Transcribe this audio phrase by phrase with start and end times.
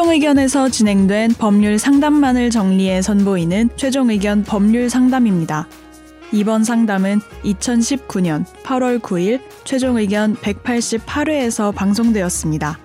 [0.00, 5.68] 최종 의견에서 진행된 법률 상담만을 정리해 선보이는 최종 의견 법률 상담입니다.
[6.32, 12.78] 이번 상담은 2019년 8월 9일 최종 의견 188회에서 방송되었습니다.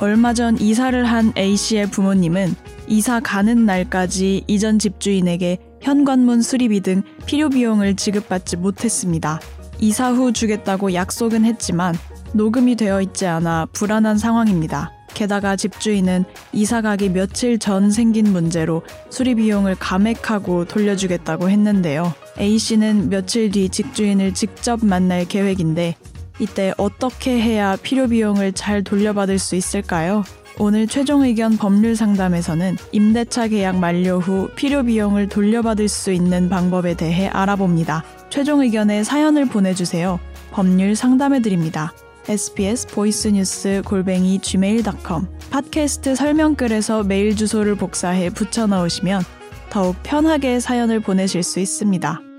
[0.00, 2.54] 얼마 전 이사를 한 A씨의 부모님은
[2.86, 9.38] 이사 가는 날까지 이전 집주인에게 현관문 수리비 등 필요 비용을 지급받지 못했습니다.
[9.80, 11.94] 이사 후 주겠다고 약속은 했지만
[12.32, 14.93] 녹음이 되어 있지 않아 불안한 상황입니다.
[15.14, 22.12] 게다가 집주인은 이사 가기 며칠 전 생긴 문제로 수리 비용을 감액하고 돌려주겠다고 했는데요.
[22.38, 25.94] A씨는 며칠 뒤 집주인을 직접 만날 계획인데
[26.40, 30.24] 이때 어떻게 해야 필요 비용을 잘 돌려받을 수 있을까요?
[30.58, 36.94] 오늘 최종 의견 법률 상담에서는 임대차 계약 만료 후 필요 비용을 돌려받을 수 있는 방법에
[36.94, 38.04] 대해 알아봅니다.
[38.30, 40.20] 최종 의견에 사연을 보내주세요.
[40.52, 41.92] 법률 상담해 드립니다.
[42.28, 49.22] Sbs 보이스뉴스 골뱅이 gmail.com 팟캐스트 설명글에서 메일 주소를 복사해 붙여 넣으시면
[49.70, 52.33] 더욱 편하게 사연을 보내실 수 있습니다.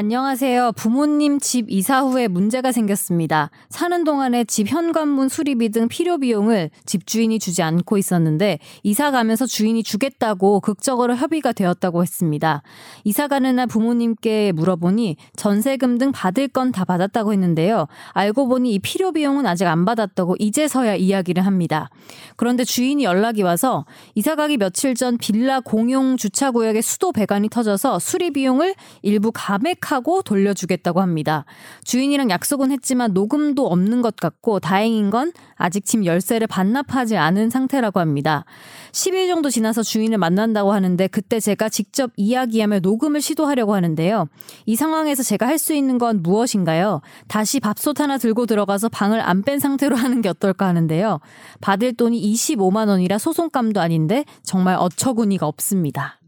[0.00, 0.74] 안녕하세요.
[0.76, 3.50] 부모님 집 이사 후에 문제가 생겼습니다.
[3.68, 9.82] 사는 동안에 집 현관문 수리비 등 필요 비용을 집주인이 주지 않고 있었는데 이사 가면서 주인이
[9.82, 12.62] 주겠다고 극적으로 협의가 되었다고 했습니다.
[13.02, 17.88] 이사 가는 날 부모님께 물어보니 전세금 등 받을 건 다 받았다고 했는데요.
[18.12, 21.90] 알고 보니 이 필요 비용은 아직 안 받았다고 이제서야 이야기를 합니다.
[22.36, 27.98] 그런데 주인이 연락이 와서 이사 가기 며칠 전 빌라 공용 주차 구역에 수도 배관이 터져서
[27.98, 31.44] 수리 비용을 일부 감액 하고 돌려주겠다고 합니다.
[31.84, 38.00] 주인이랑 약속은 했지만 녹음도 없는 것 같고 다행인 건 아직 집 열쇠를 반납하지 않은 상태라고
[38.00, 38.44] 합니다.
[38.92, 44.28] 10일 정도 지나서 주인을 만난다고 하는데 그때 제가 직접 이야기하며 녹음을 시도하려고 하는데요.
[44.66, 47.00] 이 상황에서 제가 할 수 있는 건 무엇인가요?
[47.26, 51.18] 다시 밥솥 하나 들고 들어가서 방을 안 뺀 상태로 하는 게 어떨까 하는데요.
[51.60, 56.20] 받을 돈이 25만 원이라 소송감도 아닌데 정말 어처구니가 없습니다.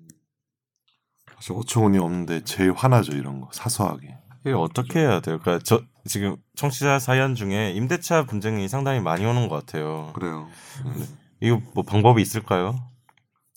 [1.40, 4.14] 사실 어처구니 없는데 제일 화나죠 이런 거 사소하게.
[4.40, 5.38] 이게 어떻게 해야 돼요?
[5.40, 10.12] 그러니까 저 지금 청취자 사연 중에 임대차 분쟁이 상당히 많이 오는 것 같아요.
[10.14, 10.48] 그래요.
[10.84, 11.04] 네.
[11.40, 12.78] 이거 뭐 방법이 있을까요?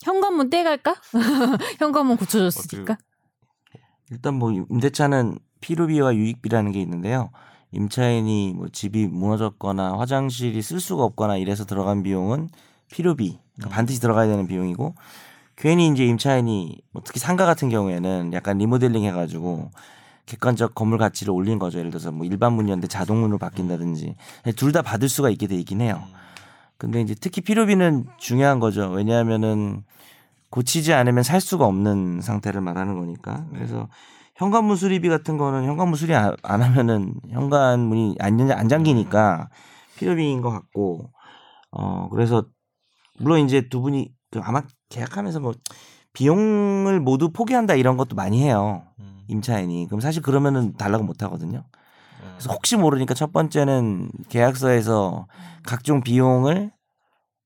[0.01, 0.95] 현관문 떼갈까?
[1.79, 2.97] 현관문 고쳐줬으니까.
[4.11, 7.31] 일단 뭐 임대차는 필요비와 유익비라는 게 있는데요.
[7.71, 12.49] 임차인이 뭐 집이 무너졌거나 화장실이 쓸 수가 없거나 이래서 들어간 비용은
[12.91, 14.95] 필요비 그러니까 반드시 들어가야 되는 비용이고
[15.55, 19.71] 괜히 이제 임차인이 뭐 특히 상가 같은 경우에는 약간 리모델링 해가지고
[20.25, 21.79] 객관적 건물 가치를 올린 거죠.
[21.79, 24.15] 예를 들어서 뭐 일반 문이었는데 자동문으로 바뀐다든지
[24.55, 26.01] 둘 다 받을 수가 있게 돼 있긴 해요.
[26.77, 28.89] 근데 이제 특히 필요비는 중요한 거죠.
[28.89, 29.83] 왜냐하면은
[30.49, 33.45] 고치지 않으면 살 수가 없는 상태를 말하는 거니까.
[33.53, 33.87] 그래서
[34.35, 39.49] 현관문 수리비 같은 거는 현관문 수리 안, 안 하면은 현관문이 안, 안 잠기니까
[39.97, 41.11] 필요비인 것 같고
[41.71, 42.45] 어 그래서
[43.19, 45.53] 물론 이제 두 분이 그 아마 계약하면서 뭐
[46.13, 48.83] 비용을 모두 포기한다 이런 것도 많이 해요.
[49.27, 49.87] 임차인이.
[49.87, 51.63] 그럼 사실 그러면은 달라고 못 하거든요.
[52.37, 55.27] 그래서 혹시 모르니까 첫 번째는 계약서에서
[55.65, 56.71] 각종 비용을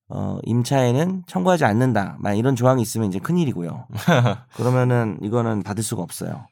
[0.09, 2.15] 어, 임차인은 청구하지 않는다.
[2.19, 3.87] 막 이런 조항이 있으면 이제 큰일이고요.
[4.55, 6.47] 그러면은 이거는 받을 수가 없어요.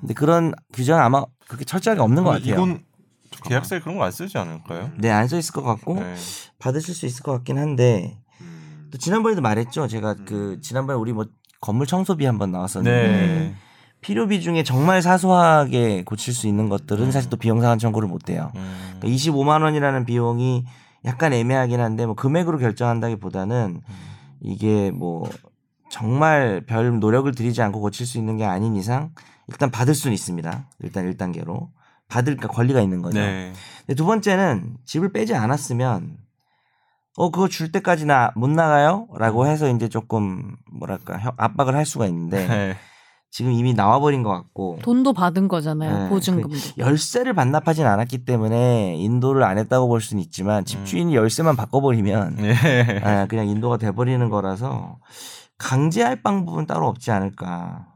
[0.00, 2.52] 근데 그런 규정은 아마 그렇게 철저하게 없는 것 같아요.
[2.54, 2.82] 이건
[3.44, 4.90] 계약서에 그런 거 안 쓰지 않을까요?
[4.98, 6.16] 네, 안 써 있을 것 같고 네.
[6.58, 8.18] 받으실 수 있을 것 같긴 한데
[8.90, 9.88] 또 지난번에도 말했죠.
[9.88, 11.26] 제가 그 지난번에 우리 뭐
[11.60, 13.54] 건물 청소비 한번 나왔었는데 네.
[14.00, 18.50] 필요비 중에 정말 사소하게 고칠 수 있는 것들은 사실 또 비용 상환 청구를 못 해요.
[18.56, 18.98] 음.
[18.98, 20.64] 그러니까 25만 원이라는 비용이
[21.04, 23.82] 약간 애매하긴 한데 뭐 금액으로 결정한다기보다는
[24.40, 25.28] 이게 뭐
[25.90, 29.10] 정말 별 노력을 들이지 않고 고칠 수 있는 게 아닌 이상
[29.48, 30.68] 일단 받을 수는 있습니다.
[30.80, 31.68] 일단 1단계로
[32.08, 33.18] 받을 권리가 있는 거죠.
[33.18, 33.52] 네.
[33.96, 36.16] 두 번째는 집을 빼지 않았으면
[37.20, 42.06] 어 그거 줄 때까지 나 못 나가요라고 해서 이제 조금 뭐랄까 혀- 압박을 할 수가
[42.06, 42.76] 있는데 네.
[43.30, 45.98] 지금 이미 나와버린 것 같고 돈도 받은 거잖아요.
[46.04, 46.56] 네, 보증금도.
[46.78, 53.00] 열쇠를 반납하진 않았기 때문에 인도를 안 했다고 볼 수는 있지만 집주인이 열쇠만 바꿔버리면 네.
[53.04, 54.98] 아, 그냥 인도가 돼버리는 거라서
[55.58, 57.86] 강제할 방법은 따로 없지 않을까.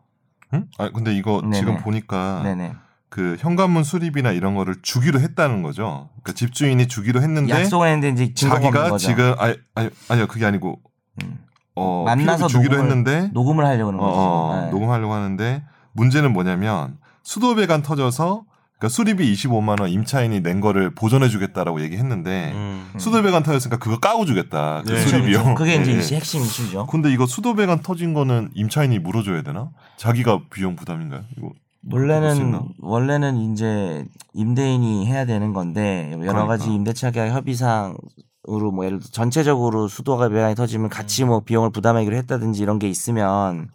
[0.52, 0.66] 응?
[0.78, 1.56] 아 근데 이거 네네.
[1.58, 2.74] 지금 보니까 네네.
[3.14, 6.08] 그 현관문 수리비나 이런 거를 주기로 했다는 거죠.
[6.14, 9.06] 그러니까 집주인이 주기로 했는데 약속을 했는데 이제 자기가 거죠.
[9.06, 10.80] 지금 아니 아니 아니요 그게 아니고
[11.22, 11.38] 음.
[11.76, 14.18] 어 만나서 필요비 주기로 녹음을- 했는데 녹음을 하려고 하는 어, 거죠.
[14.18, 14.70] 어, 네.
[14.72, 15.62] 녹음하려고 하는데
[15.92, 18.46] 문제는 뭐냐면 수도 배관 터져서
[18.80, 22.90] 그러니까 수리비 25만 원 임차인이 낸 거를 보존해 주겠다라고 얘기했는데 음.
[22.98, 24.82] 수도 배관 터졌으니까 그거 까고 주겠다.
[24.84, 24.98] 그 네.
[25.06, 25.54] 수리 비용.
[25.54, 25.92] 그게 이제.
[25.92, 26.86] 이제 핵심 이슈죠.
[26.86, 29.70] 근데 이거 수도 배관 터진 거는 임차인이 물어줘야 되나?
[29.98, 31.22] 자기가 비용 부담인가요?
[31.38, 31.52] 이거?
[31.90, 36.46] 원래는 원래는 이제 임대인이 해야 되는 건데 여러 그러니까.
[36.46, 42.16] 가지 임대차 계약 협의상으로 뭐 예를 들어 전체적으로 수도가 배관이 터지면 같이 뭐 비용을 부담하기로
[42.16, 43.68] 했다든지 이런 게 있으면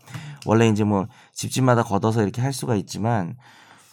[0.46, 3.36] 원래 이제 뭐 집집마다 걷어서 이렇게 할 수가 있지만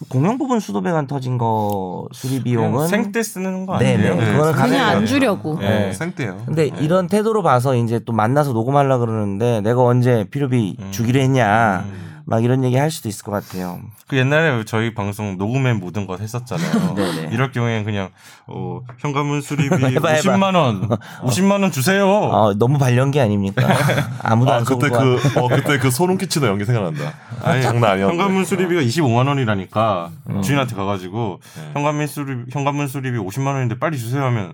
[0.09, 4.15] 공용 부분 수도 배관 터진 거 수리 비용은 생때 쓰는 거 네, 아니에요?
[4.15, 4.31] 네.
[4.31, 5.05] 그거는 그냥 안.
[5.07, 5.57] 주려고.
[5.59, 5.87] 네.
[5.87, 6.37] 네, 생떼요.
[6.45, 10.91] 근데 이런 태도로 봐서 이제 또 만나서 녹음하려 그러는데 내가 언제 필요비 음.
[10.91, 12.16] 주기로 했냐 음.
[12.29, 13.79] 막 이런 얘기 할 수도 있을 것 같아요.
[14.05, 16.93] 그 옛날에 저희 방송 녹음의 모든 것 했었잖아요.
[16.95, 17.29] 네네.
[17.33, 18.09] 이럴 경우에는 그냥
[18.47, 20.33] 어, 현관문 수리비 해봐, 해봐.
[20.33, 20.89] 50만 원,
[21.23, 22.05] 50만 원 주세요.
[22.33, 23.65] 아, 너무 발연기 아닙니까?
[24.21, 27.13] 아무도 아 안 그때 그 어, 그때 그 소름 끼치는 연기 생각난다.
[27.43, 28.21] 아니, 장난 아니었는데.
[28.21, 30.41] 현관문 수리비가 25만 원이라니까 음.
[30.41, 31.69] 주인한테 가가지고 네.
[31.75, 34.51] 현관문 수리 현관문 수리비 50만 원인데 빨리 주세요 하면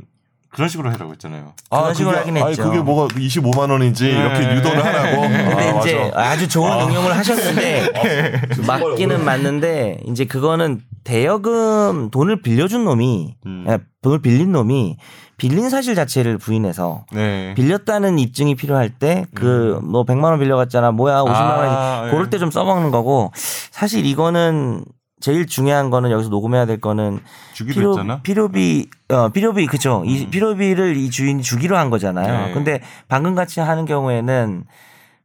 [0.54, 1.54] 그런 식으로 해라고 했잖아요.
[1.70, 2.64] 그런 식으로 그게, 하긴 아니 했죠.
[2.64, 4.56] 그게 뭐가 25만 원인지 이렇게 네.
[4.56, 5.22] 유도를 하라고.
[5.22, 6.30] 근데 아, 이제 맞아.
[6.30, 7.92] 아주 좋은 응용을 하셨는데
[8.68, 13.66] 맞기는 맞는데 이제 그거는 대여금 돈을 빌려준 놈이 음.
[13.68, 14.98] 예, 돈을 빌린 놈이
[15.38, 17.56] 빌린 사실 자체를 부인해서 네.
[17.56, 22.30] 빌렸다는 입증이 필요할 때 그뭐 100만 원 빌려갔잖아 뭐야 50만 원 아, 고를 예.
[22.30, 24.86] 때좀 써먹는 거고 사실 이거는
[25.24, 27.22] 제일 중요한 거는 여기서 녹음해야 될 거는
[27.54, 28.22] 주기로 필요 했잖아.
[28.24, 32.48] 필요비 어 필요비 그죠 이 필요비를 이 주인이 주기로 한 거잖아요.
[32.48, 32.54] 네.
[32.54, 34.66] 근데 방금 같이 하는 경우에는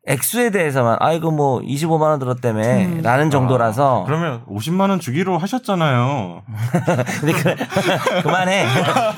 [0.09, 2.63] 액수에 대해서만 아이고 뭐 25만 원 들었다며
[3.03, 6.43] 라는 정도라서 아, 그러면 50만 원 주기로 하셨잖아요.
[7.21, 7.55] 근데 그,
[8.23, 8.67] 그만해.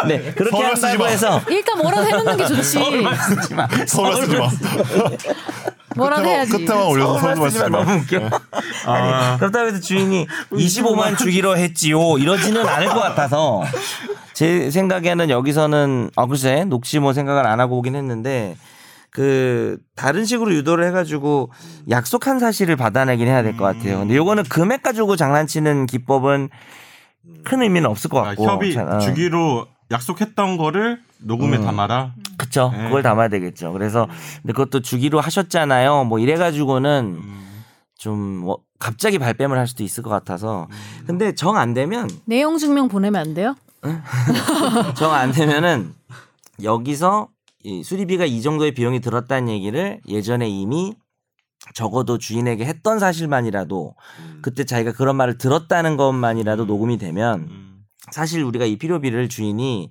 [0.08, 1.08] 네 그렇게 한다고 마.
[1.08, 2.62] 해서 일단 뭐라도 해놓는 게 좋지.
[2.64, 3.68] 서울 쓰지 마.
[5.96, 6.64] 뭐라도 해야지.
[6.66, 7.78] 끝에만 올려서 서울 서울 쓰지 마.
[7.78, 8.28] 너무 웃겨.
[8.86, 8.92] 아.
[8.92, 13.62] 아니 그렇다고 해서 주인이 25만 주기로 했지요 이러지는 않을 것 같아서
[14.32, 18.56] 제 생각에는 여기서는 아 글쎄 녹취 뭐 생각을 안 하고 오긴 했는데
[19.10, 21.50] 그 다른 식으로 유도를 해가지고
[21.90, 24.00] 약속한 사실을 받아내긴 해야 될 것 같아요.
[24.00, 26.48] 근데 요거는 금액 가지고 장난치는 기법은
[27.44, 28.98] 큰 의미는 없을 것 아, 같고 협의 자, 어.
[29.00, 31.64] 주기로 약속했던 거를 녹음에 음.
[31.64, 32.14] 담아라.
[32.38, 32.70] 그쵸.
[32.74, 32.84] 네.
[32.84, 33.72] 그걸 담아야 되겠죠.
[33.72, 34.06] 그래서
[34.42, 36.04] 근데 그것도 주기로 하셨잖아요.
[36.04, 37.62] 뭐 이래가지고는 음.
[37.98, 40.68] 좀뭐 갑자기 발뺌을 할 수도 있을 것 같아서
[41.06, 43.54] 근데 정 안 되면 내용 증명 보내면 안 돼요?
[44.96, 45.92] 정 안 되면은
[46.62, 47.28] 여기서
[47.62, 50.94] 이 수리비가 이 정도의 비용이 들었다는 얘기를 예전에 이미
[51.74, 53.94] 적어도 주인에게 했던 사실만이라도
[54.40, 57.84] 그때 자기가 그런 말을 들었다는 것만이라도 녹음이 되면 음.
[58.10, 59.90] 사실 우리가 이 필요비를 주인이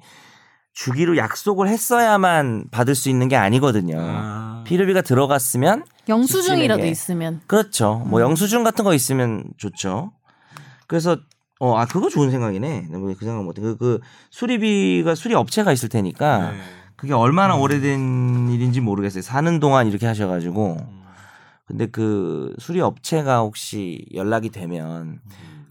[0.73, 3.97] 주기로 약속을 했어야만 받을 수 있는 게 아니거든요.
[3.99, 4.63] 아.
[4.65, 6.85] 필요비가 들어갔으면 영수증이라도.
[6.85, 7.41] 있으면.
[7.47, 8.01] 그렇죠.
[8.05, 8.09] 음.
[8.09, 10.11] 뭐 영수증 같은 거 있으면 좋죠.
[10.87, 11.17] 그래서
[11.59, 12.87] 어, 아 그거 좋은 생각이네.
[12.89, 13.61] 내가 그 생각 못해.
[13.61, 13.99] 그, 그
[14.31, 16.57] 수리비가 수리 업체가 있을 테니까 네.
[16.99, 19.21] 그게 얼마나 오래된 일인지 모르겠어요.
[19.21, 20.99] 사는 동안 이렇게 하셔가지고.
[21.65, 25.19] 근데 그 수리 업체가 혹시 연락이 되면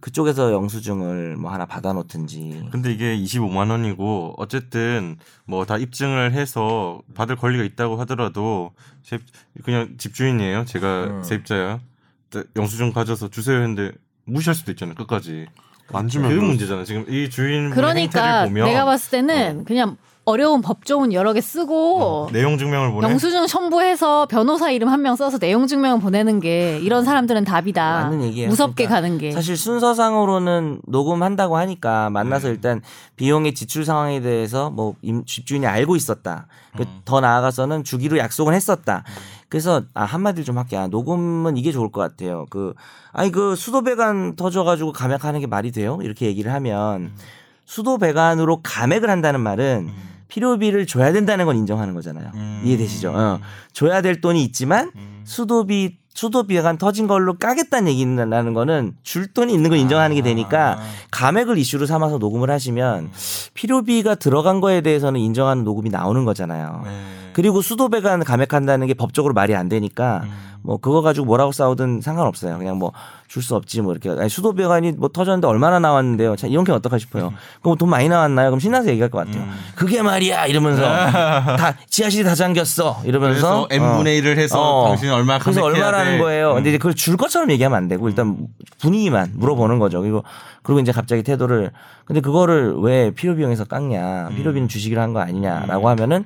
[0.01, 2.69] 그쪽에서 영수증을 뭐 하나 받아놓든지.
[2.71, 8.71] 근데 이게 25만 원이고 어쨌든 뭐 다 입증을 해서 받을 권리가 있다고 하더라도
[9.03, 9.19] 세-
[9.65, 10.65] 그냥 집주인이에요.
[10.67, 11.23] 제가 음.
[11.25, 11.81] 세입자야.
[12.57, 13.91] 영수증 가져서 주세요 했는데
[14.25, 14.95] 무시할 수도 있잖아요.
[14.95, 15.47] 끝까지.
[15.93, 16.85] 안 그게 주면 문제잖아.
[16.85, 22.59] 지금 이 주인 그러니까 보면 내가 봤을 때는 그냥 어려운 법조문 여러 개 쓰고 내용
[22.59, 23.09] 증명을 보내.
[23.09, 28.01] 영수증 첨부해서 변호사 이름 한 명 써서 내용 증명을 보내는 게 이런 사람들은 답이다.
[28.03, 28.51] 맞는 얘기예요.
[28.51, 29.33] 무섭게 그러니까 가는 게.
[29.33, 32.55] 사실 순서상으로는 녹음한다고 하니까 만나서 네.
[32.55, 32.83] 일단
[33.17, 36.47] 비용의 지출 상황에 대해서 뭐 임- 집주인이 알고 있었다.
[36.77, 37.01] 그 음.
[37.07, 39.05] 더 나아가서는 주기로 약속을 했었다.
[39.49, 40.77] 그래서 아 한마디를 좀 할게.
[40.77, 42.47] 아, 녹음은 이게 좋을 것 같아요.
[42.51, 42.75] 그
[43.13, 45.99] 아니 그 수도 배관 터져가지고 감액하는 게 말이 돼요?
[46.03, 47.17] 이렇게 얘기를 하면 음.
[47.65, 49.91] 수도 배관으로 감액을 한다는 말은
[50.29, 52.31] 필요비를 줘야 된다는 건 인정하는 거잖아요.
[52.35, 52.63] 음.
[52.65, 53.13] 이해되시죠?
[53.15, 53.41] 어.
[53.73, 55.23] 줘야 될 돈이 있지만 음.
[55.25, 60.83] 수도비 수도비가 터진 걸로 까겠다는 얘기라는 거는 줄 돈이 있는 걸 인정하는 게 되니까 아.
[61.13, 63.11] 감액을 이슈로 삼아서 녹음을 하시면
[63.55, 66.83] 필요비가 들어간 거에 대해서는 인정하는 녹음이 나오는 거잖아요.
[66.85, 66.91] 네.
[67.35, 70.31] 그리고 수도 배관 감액한다는 게 법적으로 말이 안 되니까 음.
[70.63, 72.59] 뭐 그거 가지고 뭐라고 싸우든 상관없어요.
[72.59, 72.93] 그냥 뭐
[73.29, 76.35] 줄 수 없지 뭐 이렇게 아니, 수도 배관이 뭐 터졌는데 얼마나 나왔는데요.
[76.37, 77.35] 자, 이런 게 어떡하 싶어요.
[77.63, 78.49] 그럼 돈 많이 나왔나요?
[78.49, 79.43] 그럼 신나서 얘기할 것 같아요.
[79.43, 79.55] 음.
[79.75, 84.89] 그게 말이야 이러면서 다 지하실이 다 잠겼어 이러면서 그래서 n 분의 1을 해서 어.
[84.89, 86.19] 당신이 얼마 그래서 얼마라는 돼.
[86.19, 86.55] 거예요.
[86.55, 86.73] 근데 음.
[86.73, 88.49] 이제 그걸 줄 것처럼 얘기하면 안 되고 일단
[88.81, 90.01] 분위기만 물어보는 거죠.
[90.01, 90.25] 그리고
[90.63, 91.71] 그리고 이제 갑자기 태도를
[92.07, 94.31] 근데 그거를 왜 필요 비용에서 깎냐?
[94.37, 95.91] 필요비는 주시기로 한거 아니냐라고 음.
[95.91, 96.25] 하면은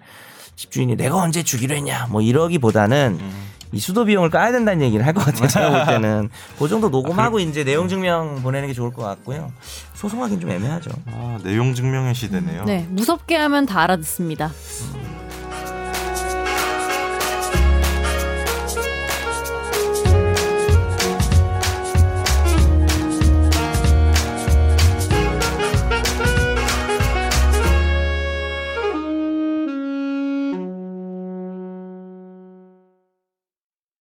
[0.54, 2.06] 집주인이 내가 언제 주기로 했냐?
[2.11, 3.32] 뭐 이러기보다는 음.
[3.73, 5.49] 이 수도 비용을 까야 된다는 얘기를 할 것 같아요.
[5.49, 9.50] 제가 볼 때는 그 정도 아, 녹음하고 이제 내용 증명 보내는 게 좋을 것 같고요.
[9.95, 10.91] 소송하기는 좀 애매하죠.
[11.07, 12.64] 아, 내용 증명의 시대네요.
[12.64, 14.47] 네, 무섭게 하면 다 알아듣습니다.
[14.95, 15.12] 음.